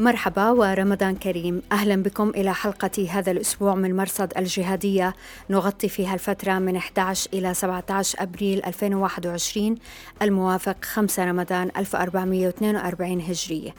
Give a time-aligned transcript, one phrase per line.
[0.00, 1.62] مرحبا ورمضان كريم.
[1.72, 5.14] أهلا بكم إلى حلقة هذا الأسبوع من مرصد الجهادية.
[5.50, 9.74] نغطي فيها الفترة من 11 إلى 17 أبريل 2021
[10.22, 13.74] الموافق 5 رمضان 1442 هجريه.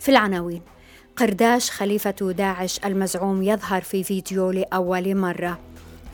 [0.00, 0.62] في العناوين
[1.16, 5.58] قرداش خليفة داعش المزعوم يظهر في فيديو لأول مرة.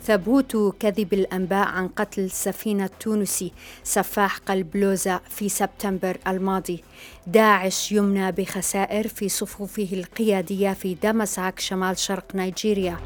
[0.07, 3.53] ثبوت كذب الأنباء عن قتل سفينة تونسي
[3.85, 6.85] سفاح قلب لوزة في سبتمبر الماضي.
[7.27, 12.97] داعش يمنى بخسائر في صفوفه القيادية في دمساك شمال شرق نيجيريا.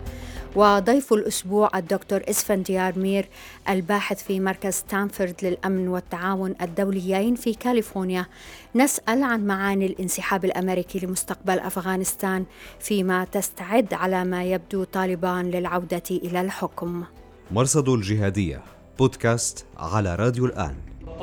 [0.57, 3.29] وضيف الأسبوع الدكتور إسفنديار مير
[3.69, 8.27] الباحث في مركز ستانفورد للأمن والتعاون الدوليين في كاليفورنيا.
[8.75, 12.45] نسأل عن معاني الانسحاب الأمريكي لمستقبل أفغانستان
[12.81, 17.05] فيما تستعد على ما يبدو طالبان للعودة إلى الحكم.
[17.51, 18.63] مرصد الجهادية
[18.99, 20.75] بودكاست على راديو الآن.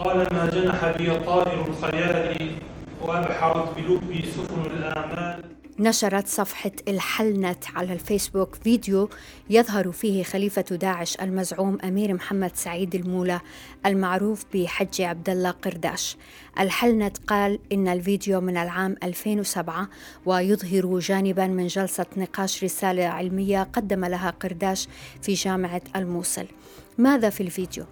[0.03, 2.51] طالما جنح بي طائر الخيال
[3.01, 9.09] وأبحرت بلبي سفن الآمال نشرت صفحة الحلنت على الفيسبوك فيديو
[9.49, 13.39] يظهر فيه خليفة داعش المزعوم أمير محمد سعيد المولى
[13.85, 16.17] المعروف بحج عبد الله قرداش.
[16.59, 19.89] الحلنت قال إن الفيديو من العام 2007
[20.25, 24.87] ويظهر جانبا من جلسة نقاش رسالة علمية قدم لها قرداش
[25.21, 26.45] في جامعة الموصل.
[26.97, 27.85] ماذا في الفيديو؟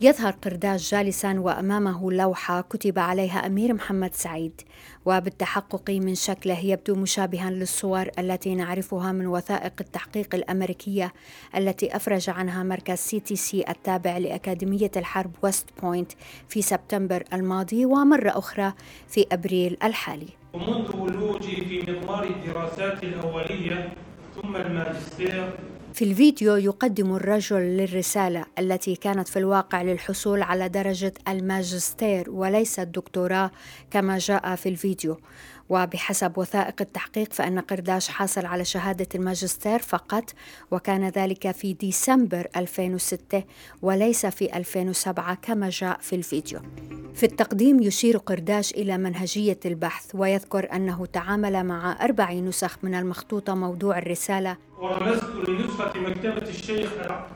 [0.00, 4.60] يظهر قرداش جالسا وأمامه لوحة كتب عليها أمير محمد سعيد
[5.06, 11.12] وبالتحقق من شكله يبدو مشابها للصور التي نعرفها من وثائق التحقيق الأمريكية
[11.56, 16.12] التي أفرج عنها مركز CTC التابع لأكاديمية الحرب ويست بوينت
[16.48, 18.72] في سبتمبر الماضي ومرة أخرى
[19.08, 20.28] في أبريل الحالي.
[20.52, 23.92] ومنذ ولوجي في مضمار الدراسات الأولية
[24.42, 25.50] ثم الماجستير
[25.92, 33.50] في الفيديو يقدم الرجل للرسالة التي كانت في الواقع للحصول على درجة الماجستير وليس الدكتوراه
[33.90, 35.16] كما جاء في الفيديو.
[35.72, 40.24] وبحسب وثائق التحقيق فإن قرداش حاصل على شهادة الماجستير فقط
[40.70, 43.44] وكان ذلك في ديسمبر 2006
[43.82, 46.60] وليس في 2007 كما جاء في الفيديو.
[47.14, 53.54] في التقديم يشير قرداش إلى منهجية البحث ويذكر أنه تعامل مع أربع نسخ من المخطوطة
[53.54, 54.56] موضوع الرسالة.
[54.78, 56.90] ورمزت لنسخة مكتبة الشيخ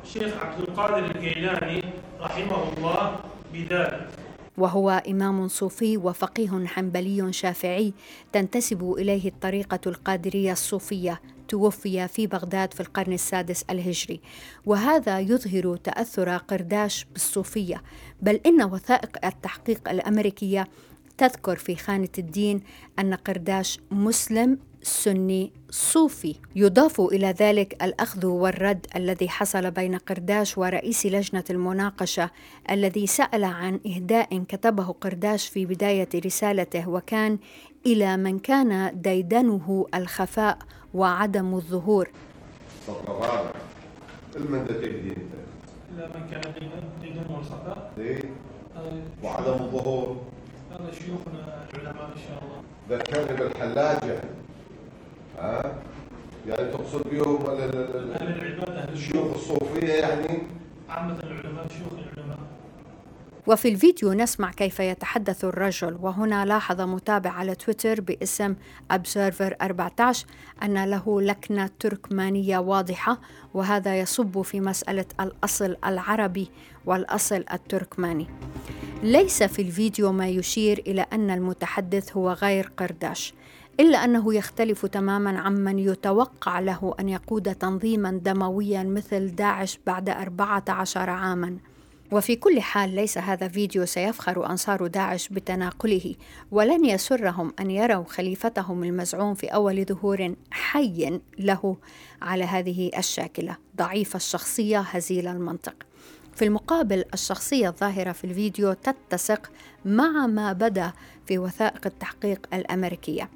[0.04, 1.82] الشيخ عبد القادر الجيلاني
[2.20, 3.20] رحمه الله
[3.52, 4.25] بذلك.
[4.58, 7.92] وهو إمام صوفي وفقيه حنبلي شافعي
[8.32, 14.20] تنتسب إليه الطريقة القادرية الصوفية توفي في بغداد في القرن السادس الهجري.
[14.66, 17.82] وهذا يظهر تأثر قرداش بالصوفية
[18.22, 20.68] بل إن وثائق التحقيق الأمريكية
[21.18, 22.60] تذكر في خانة الدين
[22.98, 31.06] أن قرداش مسلم سني صوفي يضاف إلى ذلك الأخذ والرد الذي حصل بين قرداش ورئيس
[31.06, 32.30] لجنة المناقشة
[32.70, 37.38] الذي سأل عن إهداء كتبه قرداش في بداية رسالته وكان
[37.86, 40.58] إلى من كان ديدنه الخفاء
[40.94, 42.08] وعدم الظهور
[44.36, 44.66] إلى من
[46.30, 46.52] كان
[47.02, 47.92] ديدنه الخفاء؟
[49.22, 50.16] وعدم الظهور
[50.70, 54.20] هذا شيوخنا العلماء ان شاء الله ذكرني بالحلاجة
[55.38, 55.74] ها؟
[56.48, 57.70] يعني تقصد بهم أهل
[58.10, 60.38] العباد أهل الشيوخ الصوفية يعني؟
[60.88, 62.38] عامة العلماء شيوخ العلماء.
[63.46, 68.54] وفي الفيديو نسمع كيف يتحدث الرجل وهنا لاحظ متابع على تويتر باسم
[68.92, 70.26] Observer 14
[70.62, 73.20] أن له لكنة تركمانية واضحة
[73.54, 76.50] وهذا يصب في مسألة الأصل العربي
[76.86, 78.26] والأصل التركماني.
[79.02, 83.34] ليس في الفيديو ما يشير إلى أن المتحدث هو غير قرداش.
[83.80, 91.10] إلا أنه يختلف تماما عمن يتوقع له أن يقود تنظيما دمويا مثل داعش بعد 14
[91.10, 91.56] عاما.
[92.12, 96.14] وفي كل حال ليس هذا فيديو سيفخر أنصار داعش بتناقله.
[96.50, 101.76] ولن يسرهم أن يروا خليفتهم المزعوم في أول ظهور حي له
[102.22, 103.56] على هذه الشاكلة.
[103.76, 105.74] ضعيف الشخصية هزيل المنطق.
[106.34, 109.50] في المقابل الشخصية الظاهرة في الفيديو تتسق
[109.84, 110.92] مع ما بدا
[111.26, 113.28] في وثائق التحقيق الأمريكية.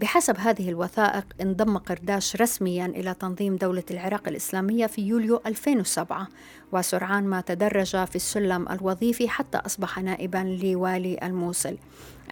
[0.00, 6.28] بحسب هذه الوثائق انضم قرداش رسميا إلى تنظيم دولة العراق الإسلامية في يوليو 2007
[6.72, 11.76] وسرعان ما تدرج في السلم الوظيفي حتى أصبح نائبا لوالي الموصل.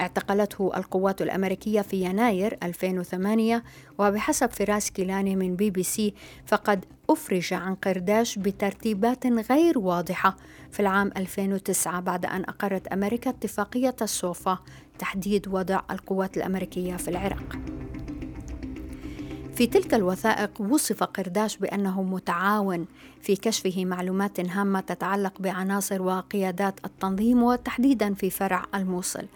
[0.00, 3.62] اعتقلته القوات الأمريكية في يناير 2008
[3.98, 6.14] وبحسب فراس كيلاني من بي بي سي
[6.46, 10.36] فقد أفرج عن قرداش بترتيبات غير واضحة.
[10.70, 14.58] في العام 2009 بعد أن أقرت أمريكا اتفاقية الصوفة
[14.98, 17.56] تحديد وضع القوات الأمريكية في العراق.
[19.54, 22.86] في تلك الوثائق وصف قرداش بأنه متعاون
[23.20, 29.26] في كشفه معلومات هامة تتعلق بعناصر وقيادات التنظيم وتحديدا في فرع الموصل.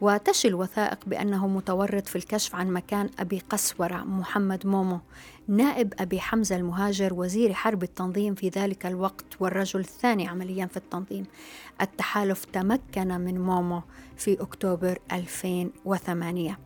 [0.00, 5.00] وتشي الوثائق بأنه متورط في الكشف عن مكان أبي قسورة محمد مومو
[5.48, 11.26] نائب أبي حمزة المهاجر وزير حرب التنظيم في ذلك الوقت والرجل الثاني عمليا في التنظيم.
[11.80, 13.82] التحالف تمكن من مومو
[14.18, 16.58] في أكتوبر 2008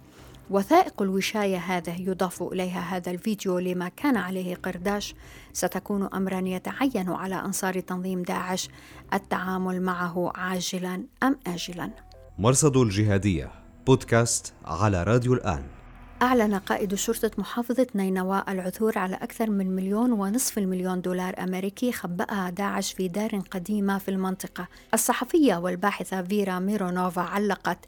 [0.51, 5.15] وثائق الوشاية هذا يضاف إليها هذا الفيديو لما كان عليه قرداش.
[5.53, 8.69] ستكون أمرا يتعين على أنصار تنظيم داعش
[9.15, 11.91] التعامل معه عاجلا أم آجلا.
[12.39, 13.51] مرصد الجهادية
[13.87, 15.82] بودكاست على راديو الآن.
[16.23, 22.51] أعلن قائد شرطة محافظة نينوى العثور على أكثر من مليون ونصف المليون دولار أمريكي خبأها
[22.51, 24.69] داعش في دار قديمة في المنطقة.
[24.95, 27.79] الصحفية والباحثة فيرا ميرونوفا علقت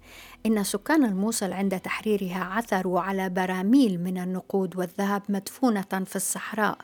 [0.47, 6.79] إن سكان الموصل عند تحريرها عثروا على براميل من النقود والذهب مدفونة في الصحراء.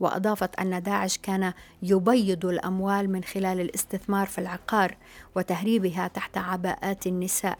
[0.00, 4.96] وأضافت أن داعش كان يبيض الأموال من خلال الاستثمار في العقار
[5.36, 7.58] وتهريبها تحت عباءات النساء.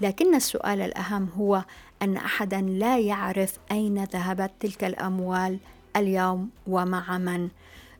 [0.00, 1.64] لكن السؤال الأهم هو
[2.02, 5.58] أن أحدا لا يعرف أين ذهبت تلك الأموال
[5.96, 7.48] اليوم ومع من.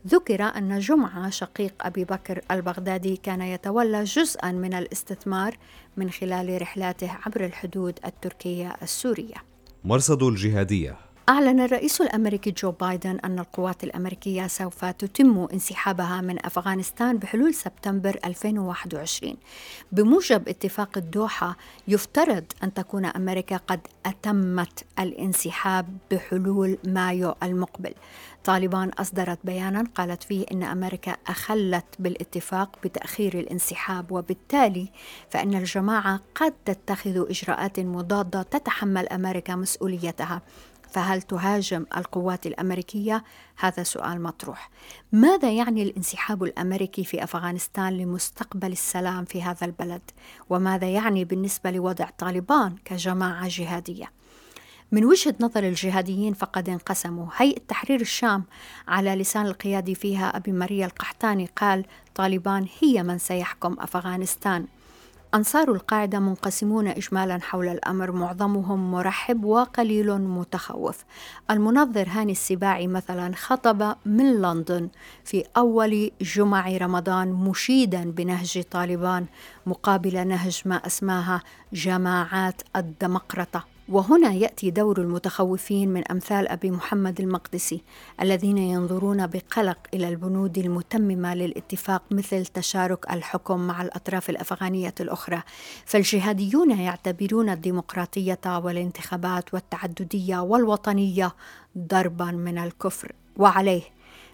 [0.06, 5.56] ذكر أن جمعة شقيق أبي بكر البغدادي كان يتولى جزءا من الاستثمار
[5.96, 9.36] من خلال رحلاته عبر الحدود التركية السورية.
[9.84, 10.96] مرصد الجهادية.
[11.28, 18.18] أعلن الرئيس الأمريكي جو بايدن أن القوات الأمريكية سوف تتم انسحابها من أفغانستان بحلول سبتمبر
[18.24, 19.36] 2021
[19.92, 21.56] بموجب اتفاق الدوحة
[21.88, 27.94] يفترض أن تكون أمريكا قد أتمت الانسحاب بحلول مايو المقبل.
[28.44, 34.88] طالبان أصدرت بيانا قالت فيه أن أمريكا أخلت بالاتفاق بتأخير الانسحاب وبالتالي
[35.30, 40.42] فإن الجماعة قد تتخذ إجراءات مضادة تتحمل أمريكا مسؤوليتها.
[40.94, 43.24] فهل تهاجم القوات الأمريكية؟
[43.56, 44.70] هذا سؤال مطروح.
[45.12, 50.02] ماذا يعني الانسحاب الأمريكي في أفغانستان لمستقبل السلام في هذا البلد؟
[50.50, 54.10] وماذا يعني بالنسبة لوضع طالبان كجماعة جهادية؟
[54.92, 58.44] من وجهة نظر الجهاديين فقد انقسموا هيئة تحرير الشام
[58.88, 64.66] على لسان القيادي فيها أبي ماريا القحطاني قال طالبان هي من سيحكم أفغانستان
[65.34, 71.04] أنصار القاعدة منقسمون إجمالا حول الأمر معظمهم مرحب وقليل متخوف.
[71.50, 74.88] المنظر هاني السباعي مثلا خطب من لندن
[75.24, 79.26] في أول جمع رمضان مشيدا بنهج طالبان
[79.66, 81.42] مقابل نهج ما أسماها
[81.72, 87.82] جماعات الدمقرطة وهنا يأتي دور المتخوفين من أمثال أبي محمد المقدسي
[88.20, 95.42] الذين ينظرون بقلق إلى البنود المتممة للاتفاق مثل تشارك الحكم مع الأطراف الأفغانية الأخرى.
[95.86, 101.34] فالجهاديون يعتبرون الديمقراطية والانتخابات والتعددية والوطنية
[101.78, 103.12] ضربا من الكفر.
[103.36, 103.82] وعليه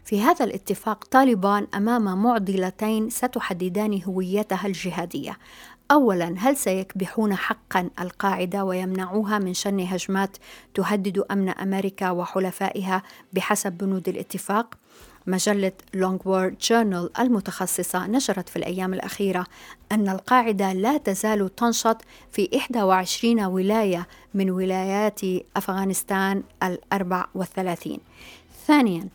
[0.05, 5.37] في هذا الاتفاق طالبان أمام معضلتين ستحددان هويتها الجهادية.
[5.91, 10.37] اولا هل سيكبحون حقا القاعدة ويمنعوها من شن هجمات
[10.75, 13.03] تهدد أمن أمريكا وحلفائها
[13.33, 14.75] بحسب بنود الاتفاق؟
[15.27, 19.47] مجلة لونج وورد جورنال المتخصصة نشرت في الأيام الأخيرة
[19.93, 21.97] أن القاعدة لا تزال تنشط
[22.33, 25.21] في 21 ولاية من ولايات
[25.57, 28.01] أفغانستان الأربع والثلاثين.
[28.67, 29.09] ثانيا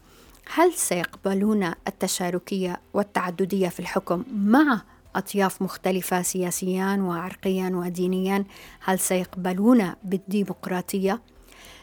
[0.54, 4.82] هل سيقبلون التشاركية والتعددية في الحكم مع
[5.16, 8.46] أطياف مختلفة سياسيا وعرقيا ودينيا
[8.80, 11.22] هل سيقبلون بالديمقراطية؟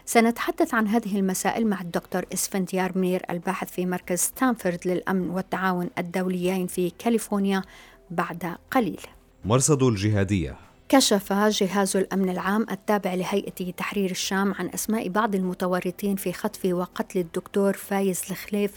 [0.04, 6.66] سنتحدث عن هذه المسائل مع الدكتور إسفنديار منير الباحث في مركز ستانفورد للأمن والتعاون الدوليين
[6.66, 7.62] في كاليفورنيا
[8.10, 9.00] بعد قليل
[9.44, 10.56] مرصد الجهادية
[10.92, 17.18] كشف جهاز الأمن العام التابع لهيئة تحرير الشام عن أسماء بعض المتورطين في خطف وقتل
[17.18, 18.70] الدكتور فايز الخليف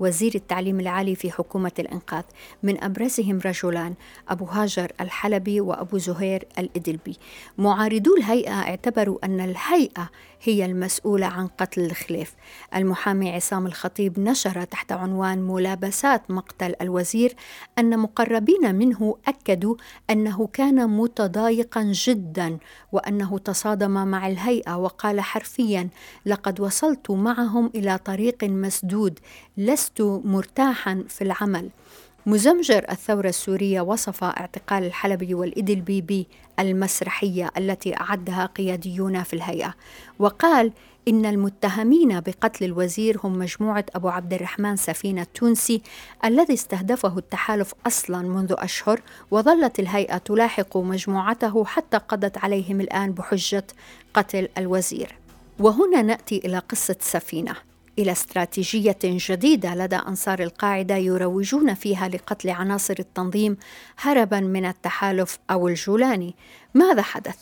[0.00, 2.22] وزير التعليم العالي في حكومة الإنقاذ.
[2.62, 3.94] من أبرزهم رجلان
[4.28, 7.16] أبو هاجر الحلبي وأبو زهير الإدلبي.
[7.58, 10.10] معارضو الهيئة اعتبروا أن الهيئة
[10.42, 12.34] هي المسؤولة عن قتل الخليف.
[12.76, 17.34] المحامي عصام الخطيب نشر تحت عنوان ملابسات مقتل الوزير
[17.78, 19.76] أن مقربين منه أكدوا
[20.10, 22.58] أنه كان متضايق ضيقا جدا
[22.92, 25.88] وأنه تصادم مع الهيئة وقال حرفيا
[26.26, 29.18] لقد وصلت معهم إلى طريق مسدود
[29.56, 31.70] لست مرتاحا في العمل.
[32.28, 36.26] مزمجر الثورة السورية وصف اعتقال الحلبي والإدلبي
[36.58, 39.74] بالمسرحية التي أعدها قياديون في الهيئة.
[40.18, 40.72] وقال
[41.08, 45.82] إن المتهمين بقتل الوزير هم مجموعة أبو عبد الرحمن سفينة التونسي
[46.24, 53.66] الذي استهدفه التحالف أصلا منذ أشهر وظلت الهيئة تلاحق مجموعته حتى قضت عليهم الآن بحجة
[54.14, 55.14] قتل الوزير.
[55.58, 57.54] وهنا نأتي إلى قصة سفينة.
[57.98, 63.56] إلى استراتيجية جديدة لدى أنصار القاعدة يروجون فيها لقتل عناصر التنظيم
[63.98, 66.34] هربا من التحالف أو الجولاني
[66.74, 67.36] ماذا حدث؟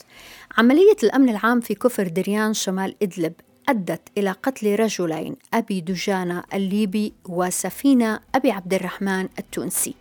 [0.58, 3.32] عملية الأمن العام في كفر دريان شمال إدلب
[3.68, 9.94] أدت إلى قتل رجلين أبي دجانة الليبي وسفينة أبي عبد الرحمن التونسي.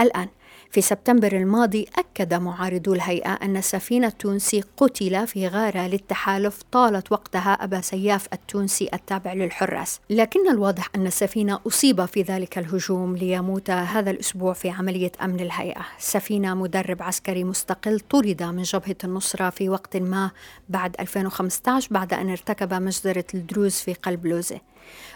[0.00, 0.28] الآن
[0.74, 7.52] في سبتمبر الماضي أكد معارضو الهيئة أن السفينة التونسي قتل في غارة للتحالف طالت وقتها
[7.52, 10.00] أبا سياف التونسي التابع للحراس.
[10.10, 15.86] لكن الواضح أن السفينة أصيب في ذلك الهجوم ليموت هذا الأسبوع في عملية أمن الهيئة.
[15.98, 20.30] سفينة مدرب عسكري مستقل طرد من جبهة النصرة في وقت ما
[20.68, 24.60] بعد 2015 بعد أن ارتكب مجزرة الدروز في قلب لوزة.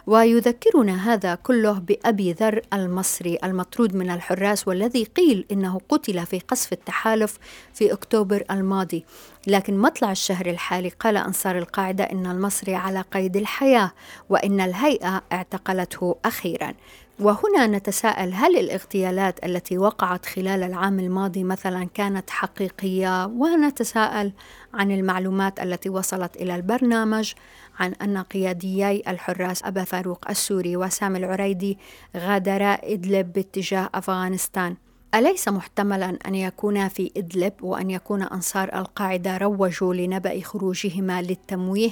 [0.06, 6.72] ويذكرنا هذا كله بأبي ذر المصري المطرود من الحراس والذي قيل إنه قتل في قصف
[6.72, 7.38] التحالف
[7.74, 9.04] في أكتوبر الماضي.
[9.46, 13.92] لكن مطلع الشهر الحالي قال أنصار القاعدة إن المصري على قيد الحياة
[14.28, 16.74] وإن الهيئة اعتقلته أخيرا.
[17.20, 24.32] وهنا نتساءل هل الاغتيالات التي وقعت خلال العام الماضي مثلا كانت حقيقية؟ ونتساءل
[24.74, 27.32] عن المعلومات التي وصلت إلى البرنامج.
[27.78, 31.78] عن أن قياديي الحراس أبا فاروق السوري وسامي العريدي
[32.16, 34.76] غادرا إدلب باتجاه أفغانستان.
[35.14, 41.90] أليس محتملا أن يكونا في إدلب وأن يكون أنصار القاعدة روجوا لنبأ خروجهما للتمويه؟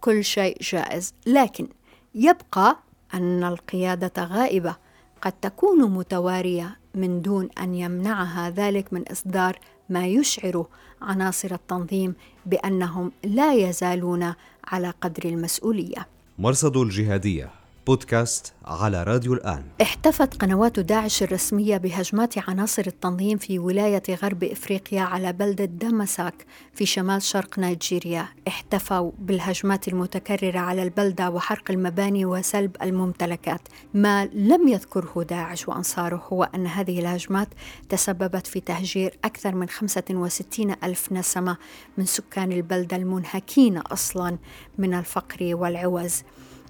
[0.00, 1.14] كل شيء جائز.
[1.26, 1.68] لكن
[2.14, 2.76] يبقى
[3.14, 4.76] أن القيادة غائبة.
[5.24, 10.66] قد تكون متوارية من دون أن يمنعها ذلك من إصدار ما يشعر
[11.02, 12.14] عناصر التنظيم
[12.46, 16.06] بأنهم لا يزالون على قدر المسؤولية.
[16.38, 19.64] مرصد الجهادية بودكاست على راديو الآن.
[19.82, 26.86] احتفت قنوات داعش الرسمية بهجمات عناصر التنظيم في ولاية غرب إفريقيا على بلدة دمساك في
[26.86, 28.28] شمال شرق نيجيريا.
[28.48, 33.60] احتفوا بالهجمات المتكررة على البلدة وحرق المباني وسلب الممتلكات.
[33.94, 37.48] ما لم يذكره داعش وأنصاره هو أن هذه الهجمات
[37.88, 41.56] تسببت في تهجير أكثر من 65 ألف نسمة
[41.98, 44.38] من سكان البلدة المنهكين أصلا
[44.78, 46.22] من الفقر والعوز.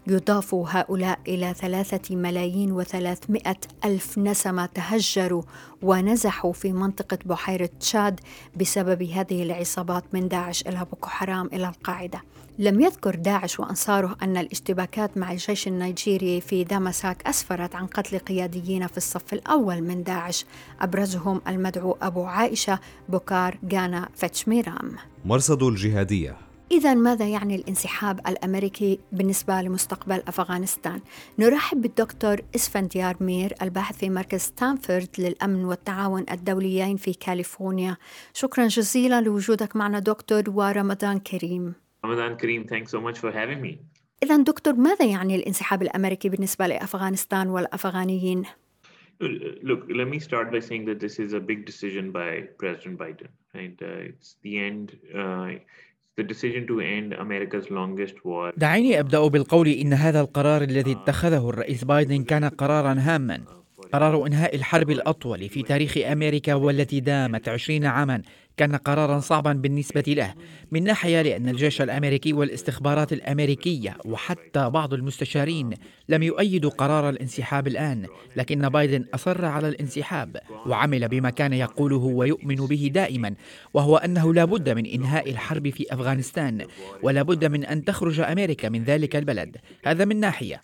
[0.07, 5.43] يضاف هؤلاء إلى ثلاثة ملايين وثلاثمائة ألف نسمة تهجروا
[5.83, 8.21] ونزحوا في منطقة بحيرة تشاد
[8.57, 12.23] بسبب هذه العصابات من داعش إلى بوكو حرام إلى القاعدة.
[12.59, 18.87] لم يذكر داعش وأنصاره أن الاشتباكات مع الجيش النيجيري في دامساك أسفرت عن قتل قياديين
[18.87, 20.45] في الصف الأول من داعش
[20.81, 26.37] أبرزهم المدعو أبو عائشة بوكار جانا فتشميرام مرصد الجهادية.
[26.73, 31.01] إذا ماذا يعني الانسحاب الأمريكي بالنسبة لمستقبل أفغانستان؟
[31.39, 37.97] نرحب بالدكتور إسفنديار مير الباحث في مركز ستانفورد للأمن والتعاون الدوليين في كاليفورنيا
[38.35, 43.77] شكرا جزيلا لوجودك معنا دكتور ورمضان كريم رمضان كريم thanks so much for having me
[44.23, 48.45] إذا دكتور ماذا يعني الانسحاب الأمريكي بالنسبة لأفغانستان والأفغانيين؟
[49.21, 53.29] Look, let me start by saying that this is a big decision by President Biden.
[53.55, 53.77] Right?
[53.81, 54.99] Uh, it's the end.
[55.15, 55.53] Uh,
[58.57, 63.64] دعيني أبدأ بالقول إن هذا القرار الذي اتخذه الرئيس بايدن كان قرارا هاما.
[63.95, 68.23] قرار إنهاء الحرب الأطول في تاريخ أمريكا والتي دامت عشرين عاما
[68.57, 70.35] كان قرارا صعبا بالنسبة له
[70.73, 75.75] من ناحية لأن الجيش الأمريكي والاستخبارات الأمريكية وحتى بعض المستشارين
[76.09, 80.37] لم يؤيدوا قرار الانسحاب الآن لكن بايدن أصر على الانسحاب
[80.67, 83.35] وعمل بما كان يقوله ويؤمن به دائما
[83.75, 86.67] وهو أنه لا بد من إنهاء الحرب في أفغانستان
[87.03, 90.61] ولا بد من أن تخرج أمريكا من ذلك البلد هذا من ناحية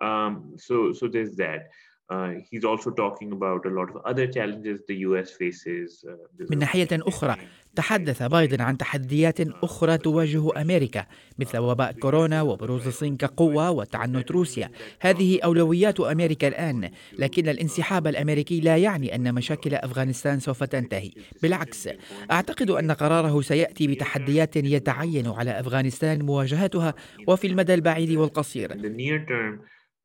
[0.00, 1.70] um, so, so there's that.
[2.10, 6.04] Uh, he's also talking about a lot of other challenges the US faces.
[6.08, 7.36] Uh, من ناحية أخرى
[7.76, 11.06] تحدث بايدن عن تحديات أخرى تواجه أمريكا
[11.38, 14.70] مثل وباء كورونا وبروز الصين كقوة وتعنت روسيا.
[15.00, 21.10] هذه أولويات أمريكا الآن لكن الانسحاب الأمريكي لا يعني أن مشاكل أفغانستان سوف تنتهي.
[21.42, 21.88] بالعكس
[22.30, 26.94] أعتقد أن قراره سيأتي بتحديات يتعين على أفغانستان مواجهتها
[27.26, 28.72] وفي المدى البعيد والقصير.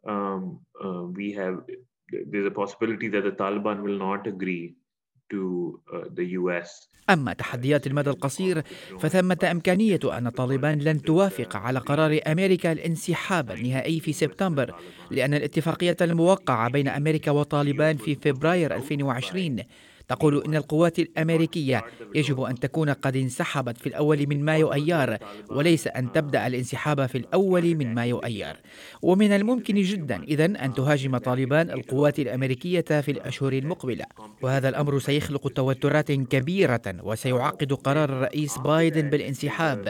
[0.05, 1.63] um, uh, we have
[2.31, 4.75] there's a possibility that the Taliban will not agree
[5.29, 8.61] to uh, the US أما تحديات المدى القصير
[8.99, 14.75] فثمة إمكانية أن طالبان لن توافق على قرار أمريكا الانسحاب النهائي في سبتمبر
[15.11, 19.59] لأن الاتفاقية الموقعة بين أمريكا وطالبان في فبراير 2020
[20.13, 21.83] تقول إن القوات الأمريكية
[22.15, 25.17] يجب أن تكون قد انسحبت في الأول من مايو أيار
[25.49, 28.57] وليس أن تبدأ الانسحاب في الأول من مايو أيار.
[29.01, 34.05] ومن الممكن جدا إذا أن تهاجم طالبان القوات الأمريكية في الأشهر المقبلة.
[34.41, 39.89] وهذا الأمر سيخلق توترات كبيرة وسيعقد قرار الرئيس بايدن بالانسحاب.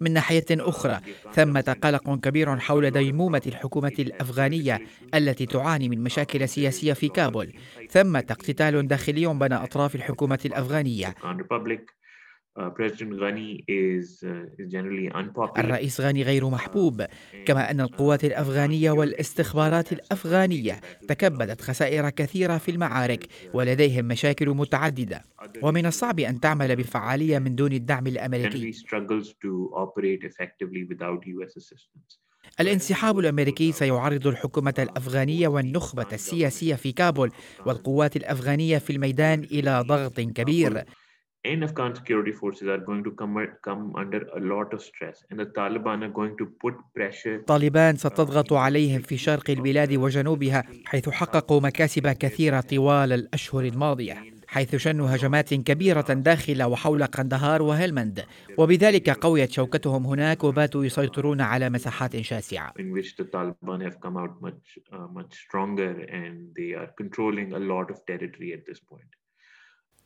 [0.00, 1.00] من ناحية أخرى
[1.32, 4.80] ثمة قلق كبير حول ديمومة الحكومة الأفغانية
[5.14, 7.52] التي تعاني من مشاكل مشاكل سياسية في كابول
[7.90, 11.14] ثمة اقتتال داخلي بين أطراف الحكومة الأفغانية.
[12.58, 12.64] Uh, uh,
[15.58, 17.02] الرئيس غني غير محبوب
[17.46, 25.24] كما أن القوات الأفغانية والاستخبارات الأفغانية تكبدت خسائر كثيرة في المعارك ولديهم مشاكل متعددة.
[25.62, 28.72] ومن الصعب أن تعمل بفعالية من دون الدعم الأمريكي.
[32.60, 37.30] الانسحاب الأمريكي سيعرض الحكومة الأفغانية والنخبة السياسية في كابول
[37.66, 40.84] والقوات الأفغانية في الميدان إلى ضغط كبير.
[41.42, 45.40] And Afghan security forces are going to come, come under a lot of stress and
[45.40, 47.44] the Taliban are going to put pressure.
[47.46, 54.29] طالبان ستضغط عليهم في شرق البلاد وجنوبها حيث حققوا مكاسب كثيرة طوال الأشهر الماضية.
[54.50, 58.24] حيث شنوا هجمات كبيرة داخل وحول قندهار وهلمند.
[58.58, 62.74] وبذلك قويت شوكتهم هناك وباتوا يسيطرون على مساحات شاسعة.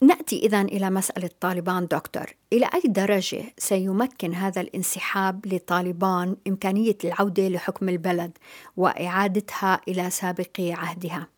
[0.03, 2.27] نأتي اذا إلى مسألة طالبان دكتور.
[2.53, 8.39] إلى أي درجة سيمكن هذا الانسحاب لطالبان إمكانية العودة لحكم البلد
[8.77, 11.35] وإعادتها إلى سابق عهدها؟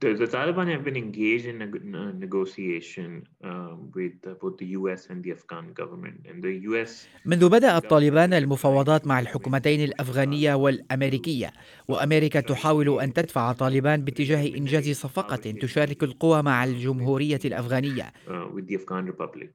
[0.00, 4.66] The, the, Taliban have been engaged in a, a negotiation um, with uh, both the
[4.78, 6.26] US and the Afghan government.
[6.28, 11.52] And the US منذ بدأ الطالبان المفاوضات مع الحكومتين الأفغانية والأمريكية
[11.88, 18.66] وأمريكا تحاول أن تدفع طالبان باتجاه إنجاز صفقة تشارك القوى مع الجمهورية الأفغانية uh, with
[18.66, 19.50] the Afghan Republic.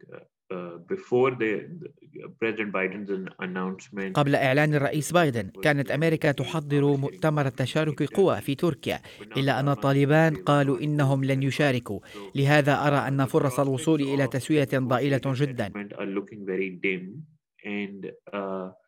[0.51, 0.55] Uh,
[4.13, 8.99] قبل إعلان الرئيس بايدن كانت أمريكا تحضر مؤتمر تشارك قوى في تركيا
[9.37, 11.99] إلا أن الطالبان قالوا إنهم لن يشاركوا.
[12.35, 15.71] لهذا أرى أن فرص الوصول إلى تسوية ضئيلة جدا.
[18.31, 18.80] Uh,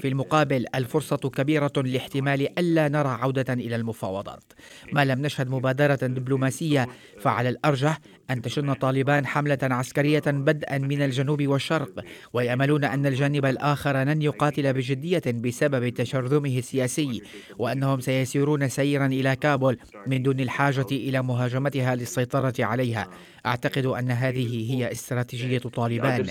[0.00, 4.44] في المقابل الفرصة كبيرة لاحتمال ألا نرى عودة إلى المفاوضات.
[4.92, 6.88] ما لم نشهد مبادرة دبلوماسية
[7.20, 7.98] فعلى الأرجح
[8.30, 14.72] أن تشن طالبان حملة عسكرية بدءا من الجنوب والشرق ويأملون أن الجانب الآخر لن يقاتل
[14.72, 17.22] بجدية بسبب تشرذمه السياسي
[17.58, 23.10] وأنهم سيسيرون سيرا إلى كابول من دون الحاجة إلى مهاجمتها للسيطرة عليها.
[23.45, 26.25] أعتقد أن هذه هي استراتيجية طالبان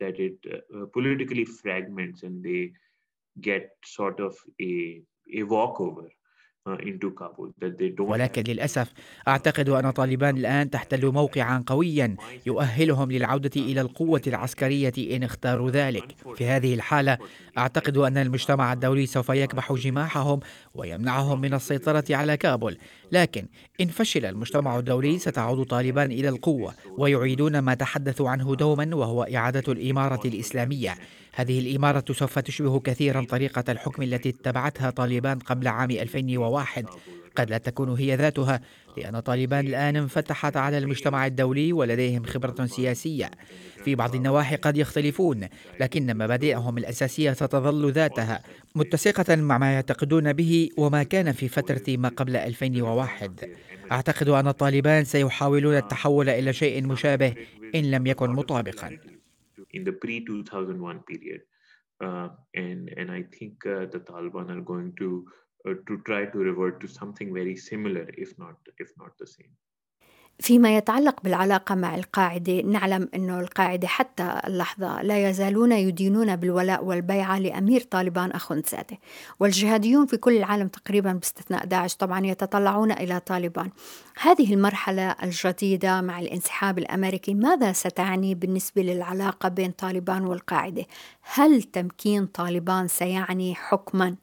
[0.00, 2.72] that it uh, politically fragments and they
[3.40, 5.00] get sort of a,
[5.32, 6.08] a walkover
[7.99, 8.93] ولكن للأسف
[9.27, 16.15] أعتقد أن طالبان الآن تحتل موقعا قويا يؤهلهم للعودة إلى القوة العسكرية إن اختاروا ذلك.
[16.35, 17.17] في هذه الحالة
[17.57, 20.39] أعتقد أن المجتمع الدولي سوف يكبح جماحهم
[20.73, 22.77] ويمنعهم من السيطرة على كابول.
[23.11, 23.45] لكن
[23.81, 29.73] إن فشل المجتمع الدولي ستعود طالبان إلى القوة ويعيدون ما تحدثوا عنه دوما وهو إعادة
[29.73, 30.95] الإمارة الإسلامية.
[31.33, 36.85] هذه الإمارة سوف تشبه كثيرا طريقة الحكم التي اتبعتها طالبان قبل عام 2001
[37.35, 38.61] قد لا تكون هي ذاتها
[38.97, 43.31] لأن طالبان الآن انفتحت على المجتمع الدولي ولديهم خبرة سياسية.
[43.85, 45.47] في بعض النواحي قد يختلفون
[45.79, 48.43] لكن مبادئهم الأساسية ستظل ذاتها
[48.75, 53.49] متسقة مع ما يعتقدون به وما كان في فترة ما قبل 2001
[53.91, 57.33] أعتقد أن الطالبان سيحاولون التحول إلى شيء مشابه
[57.75, 58.97] إن لم يكن مطابقا.
[59.71, 61.41] In the pre 2001 period.
[62.01, 65.25] Uh, and, and I think uh, the Taliban are going to,
[65.67, 69.51] uh, to try to revert to something very similar, if not, if not the same.
[70.39, 77.39] فيما يتعلق بالعلاقة مع القاعدة نعلم أن القاعدة حتى اللحظة لا يزالون يدينون بالولاء والبيعة
[77.39, 78.97] لأمير طالبان أخوندزادة
[79.39, 83.69] والجهاديون في كل العالم تقريبا باستثناء داعش طبعا يتطلعون إلى طالبان
[84.21, 90.85] هذه المرحلة الجديدة مع الانسحاب الأمريكي ماذا ستعني بالنسبة للعلاقة بين طالبان والقاعدة؟
[91.33, 94.15] هل تمكين طالبان سيعني حكما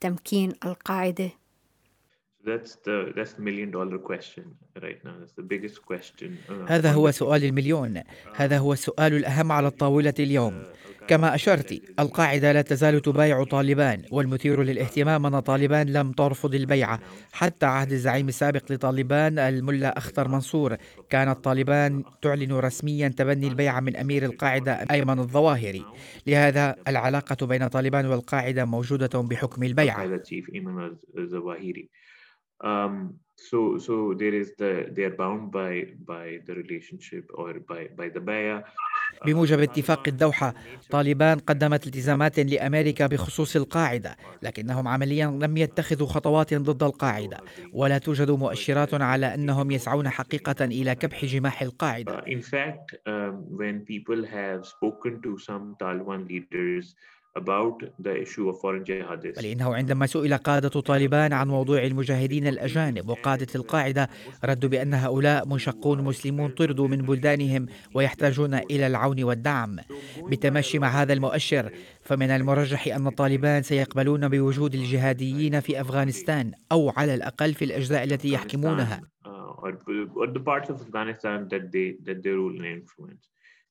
[0.00, 1.41] تمكين القاعدة؟
[2.44, 4.44] That's the that's the million dollar question
[4.82, 5.14] right now.
[5.20, 6.38] That's the biggest question.
[6.48, 8.02] Uh, هذا هو سؤال المليون.
[8.34, 10.62] هذا هو السؤال الأهم على الطاولة اليوم.
[11.08, 17.00] كما أشرت القاعدة لا تزال تبايع طالبان والمثير للاهتمام أن طالبان لم ترفض البيعة
[17.32, 20.76] حتى عهد الزعيم السابق لطالبان الملا أخطر منصور
[21.10, 25.84] كانت طالبان تعلن رسميا تبني البيعة من أمير القاعدة أيمن الظواهري
[26.26, 30.20] لهذا العلاقة بين طالبان والقاعدة موجودة بحكم البيعة
[32.62, 35.72] Um, so so there is the they are bound by
[36.06, 38.62] by the relationship or by by the baya
[39.26, 40.54] بموجب اتفاق الدوحة
[40.90, 47.38] طالبان قدمت التزامات لأمريكا بخصوص القاعدة لكنهم عمليا لم يتخذوا خطوات ضد القاعدة
[47.72, 52.20] ولا توجد مؤشرات على أنهم يسعون حقيقة إلى كبح جماح القاعدة.
[52.20, 56.94] Uh, In fact, um, when people have spoken to some Taliban leaders
[57.34, 59.38] about the issue of foreign jihadists.
[59.38, 64.08] بل إنه عندما سئل قادة طالبان عن موضوع المجاهدين الأجانب وقادة القاعدة
[64.44, 69.76] ردوا بأن هؤلاء منشقون مسلمون طردوا من بلدانهم ويحتاجون إلى العون والدعم.
[70.18, 77.14] بالتماشي مع هذا المؤشر فمن المرجح أن الطالبان سيقبلون بوجود الجهاديين في أفغانستان أو على
[77.14, 79.00] الأقل في الأجزاء التي يحكمونها.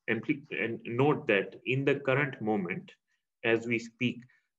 [0.08, 2.88] And note that in the current moment,
[3.44, 4.18] as we speak,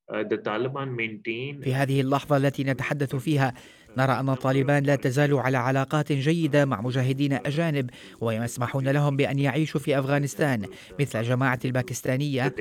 [0.08, 3.54] uh, the Taliban maintain في هذه اللحظة التي نتحدث فيها
[3.96, 7.90] نرى أن طالبان لا تزال على علاقات جيدة مع مجاهدين أجانب
[8.20, 10.66] ويسمحون لهم بأن يعيشوا في أفغانستان
[11.00, 12.54] مثل جماعة الباكستانية.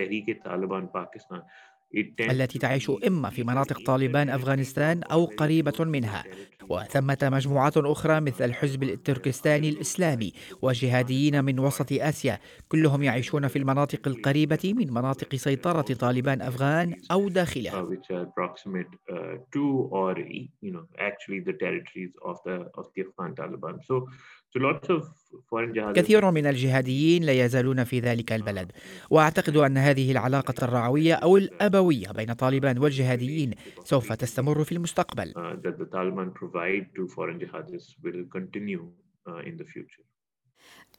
[2.32, 6.24] التي تعيش إما في مناطق طالبان أفغانستان أو قريبة منها.
[6.70, 12.40] وثمة مجموعات أخرى مثل الحزب التركستاني الإسلامي وجهاديين من وسط آسيا.
[12.68, 17.88] كلهم يعيشون في المناطق القريبة من مناطق سيطرة طالبان أفغان أو داخلها.
[25.94, 28.72] كثير من الجهاديين لا يزالون في ذلك البلد.
[29.10, 35.34] وأعتقد أن هذه العلاقة الرعوية أو الأبوية بين طالبان والجهاديين سوف تستمر في المستقبل.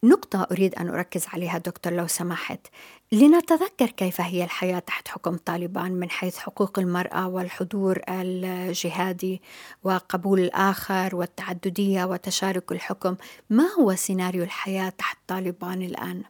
[0.04, 2.66] نقطة أريد أن أركز عليها دكتور لو سمحت
[3.12, 9.42] لنتذكر كيف هي الحياة تحت حكم طالبان من حيث حقوق المرأة والحضور الجهادي
[9.84, 13.16] وقبول الآخر والتعددية وتشارك الحكم
[13.50, 16.22] ما هو سيناريو الحياة تحت طالبان الآن؟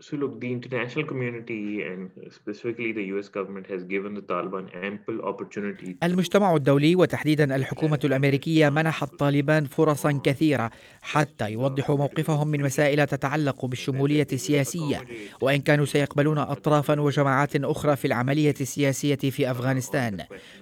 [0.00, 5.20] So look, the international community and specifically the US government has given the Taliban ample
[5.22, 5.96] opportunity.
[6.02, 10.70] المجتمع الدولي وتحديدا الحكومة الأمريكية منحت طالبان فرصا كثيرة
[11.02, 15.04] حتى يوضحوا موقفهم من مسائل تتعلق بالشمولية السياسية
[15.40, 20.18] وإن كانوا سيقبلون أطرافا وجماعات أخرى في العملية السياسية في أفغانستان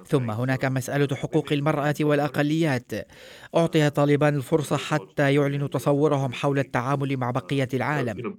[0.06, 2.92] ثم هناك مسألة حقوق المرأة والأقليات
[3.56, 8.34] أعطي طالبان الفرصة حتى يعلنوا تصورهم حول التعامل مع بقية العالم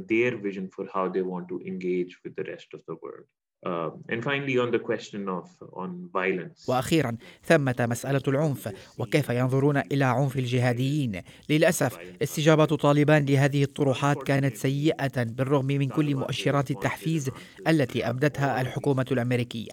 [0.00, 3.26] their vision for how they want to engage with the rest of the world.
[3.64, 6.68] Uh, and finally, on the question of on violence.
[6.68, 14.56] وأخيرا ثمة مسألة العنف وكيف ينظرون إلى عنف الجهاديين؟ للأسف استجابة طالبان لهذه الطروحات كانت
[14.56, 17.30] سيئة بالرغم من كل مؤشرات التحفيز
[17.68, 19.72] التي أبدتها الحكومة الأمريكية.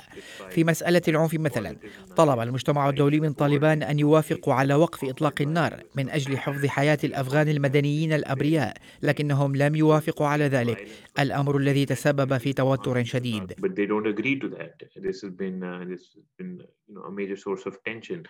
[0.49, 1.75] في مسألة العنف مثلا
[2.15, 6.99] طلب المجتمع الدولي من طالبان أن يوافقوا على وقف إطلاق النار من أجل حفظ حياة
[7.03, 10.87] الأفغان المدنيين الأبرياء لكنهم لم يوافقوا على ذلك.
[11.19, 13.53] الأمر الذي تسبب في توتر شديد.
[13.81, 14.75] They don't agree to that.
[14.95, 18.23] This has been uh, this has been you know a major source of tension.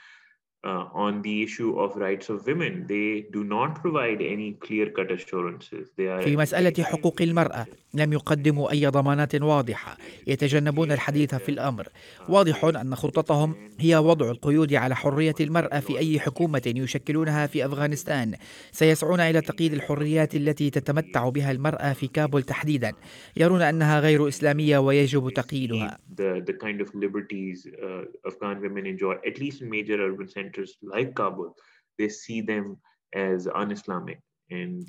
[0.63, 5.89] Uh, on the issue of rights of women, they do not provide any clear-cut assurances.
[5.97, 9.97] They are في مسألة حقوق المرأة لم يقدموا أي ضمانات واضحة.
[10.27, 11.87] يتجنبون الحديث في الأمر.
[12.29, 18.33] واضح أن خطتهم هي وضع القيود على حرية المرأة في أي حكومة يشكلونها في أفغانستان.
[18.71, 22.91] سيسعون إلى تقييد الحريات التي تتمتع بها المرأة في كابول تحديدا.
[23.37, 25.97] يرون أنها غير إسلامية ويجب تقييدها.
[26.15, 30.50] The, the kind of liberties uh, Afghan women enjoy, at least in major urban centers
[30.83, 31.55] like Kabul,
[31.97, 32.77] they see them
[33.13, 34.19] as un-Islamic.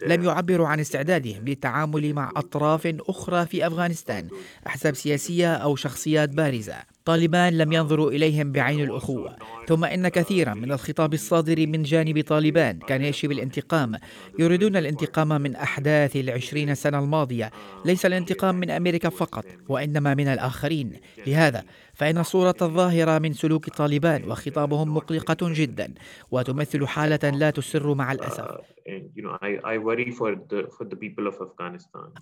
[0.07, 4.29] لم يعبروا عن استعدادهم للتعامل مع أطراف أخرى في أفغانستان
[4.67, 6.75] أحزاب سياسية أو شخصيات بارزة.
[7.05, 9.37] طالبان لم ينظروا إليهم بعين الأخوة.
[9.69, 13.95] ثم إن كثيرا من الخطاب الصادر من جانب طالبان كان يشي بالانتقام.
[14.39, 17.51] يريدون الانتقام من أحداث العشرين سنة الماضية.
[17.85, 21.01] ليس الانتقام من أمريكا فقط وإنما من الآخرين.
[21.27, 25.95] لهذا فإن الصورة الظاهرة من سلوك طالبان وخطابهم مقلقة جدا
[26.31, 28.45] وتمثل حالة لا تسر مع الأسف.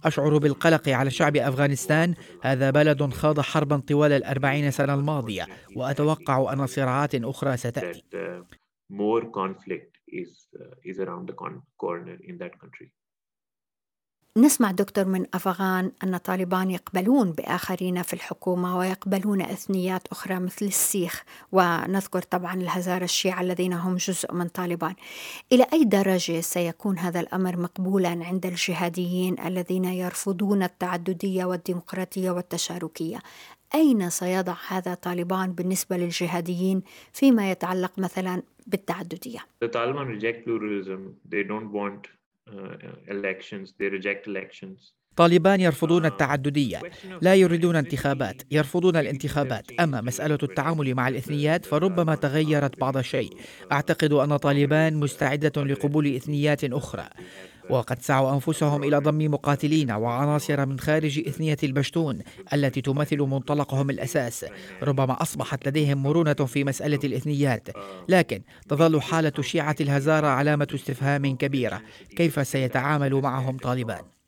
[0.04, 2.14] أشعر بالقلق على شعب أفغانستان.
[2.42, 8.04] هذا بلد خاض حربا طوال الأربعين سنة الماضية وأتوقع أن صراعات أخرى ستأتي.
[14.40, 21.24] نسمع دكتور من أفغان أن طالبان يقبلون بآخرين في الحكومة ويقبلون إثنيات أخرى مثل السيخ
[21.52, 24.94] ونذكر طبعا الهزارة الشيعة الذين هم جزء من طالبان.
[25.52, 33.18] إلى أي درجة سيكون هذا الأمر مقبولا عند الجهاديين الذين يرفضون التعددية والديمقراطية والتشاركية؟
[33.74, 41.00] أين سيضع هذا طالبان بالنسبة للجهاديين فيما يتعلق مثلا بالتعددية؟ The Taliban reject pluralism.
[41.28, 42.19] They don't want
[42.52, 43.74] uh, elections.
[43.78, 44.94] They reject elections.
[45.16, 46.80] طالبان يرفضون التعددية
[47.22, 53.36] لا يريدون انتخابات يرفضون الانتخابات أما مسألة التعامل مع الإثنيات فربما تغيرت بعض الشيء
[53.72, 57.08] أعتقد أن طالبان مستعدة لقبول إثنيات أخرى
[57.70, 62.18] وقد سعوا أنفسهم إلى ضم مقاتلين وعناصر من خارج إثنية البشتون
[62.52, 64.46] التي تمثل منطلقهم الأساس.
[64.82, 67.68] ربما أصبحت لديهم مرونة في مسألة الإثنيات.
[68.08, 71.82] لكن تظل حالة شيعة الهزارة علامة استفهام كبيرة.
[72.16, 74.19] كيف سيتعامل معهم طالبان؟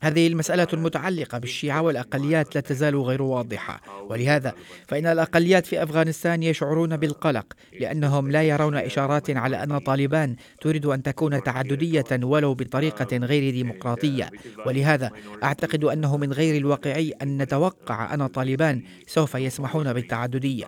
[0.00, 3.80] هذه المسألة المتعلقة بالشيعة والأقليات لا تزال غير واضحة.
[4.10, 4.54] ولهذا
[4.88, 7.46] فإن الأقليات في أفغانستان يشعرون بالقلق
[7.80, 14.30] لأنهم لا يرون إشارات على أن طالبان تريد أن تكون تعددية ولو بطريقة غير ديمقراطية.
[14.66, 15.10] ولهذا
[15.42, 20.66] أعتقد أنه من غير الواقعي أن نتوقع أن طالبان سوف يسمحون بالتعددية.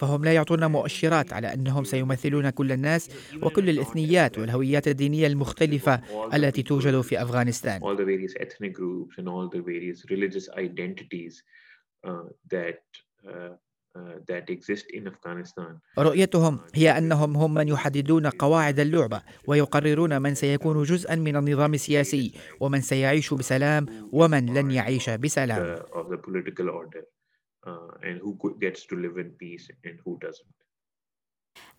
[0.00, 3.10] فهم لا يعطون مؤشرات على أنهم سيمثلون كل الناس
[3.42, 6.00] وكل الإثنيات والهويات الدينية المختلفة
[6.34, 7.80] التي توجد في أفغانستان.
[7.80, 11.34] All the various ethnic groups and all the various religious identities
[12.54, 12.80] that
[14.30, 15.78] that exist in Afghanistan.
[15.98, 22.32] رؤيتهم هي أنهم هم من يحددون قواعد اللعبة ويقررون من سيكون جزءا من النظام السياسي
[22.60, 25.82] ومن سيعيش بسلام ومن لن يعيش بسلام.
[27.66, 28.32] Uh, and who
[28.64, 30.60] gets to live in peace and who doesn't.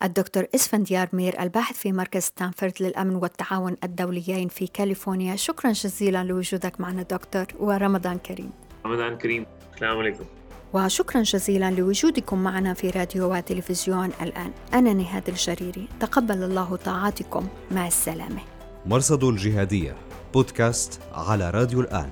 [0.04, 5.36] الدكتور إسفنديار مير الباحث في مركز ستانفورد للأمن والتعاون الدوليين في كاليفورنيا.
[5.36, 8.52] شكرا جزيلا لوجودك معنا دكتور ورمضان كريم.
[8.86, 9.46] رمضان كريم.
[9.76, 10.26] السلام عليكم.
[10.74, 14.52] وشكرا جزيلا لوجودكم معنا في راديو وتلفزيون الآن.
[14.74, 15.88] أنا نهاد الجريري.
[16.00, 17.48] تقبل الله طاعاتكم.
[17.72, 18.42] مع السلامة.
[18.86, 19.96] مرصد الجهادية
[20.34, 22.10] بودكاست على راديو الآن.